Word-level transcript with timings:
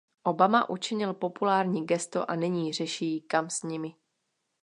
Obama 0.23 0.69
učinil 0.69 1.13
populární 1.13 1.85
gesto 1.85 2.31
a 2.31 2.35
nyní 2.35 2.73
řeší, 2.73 3.21
kam 3.21 3.49
s 3.49 3.63
nimi. 3.63 3.95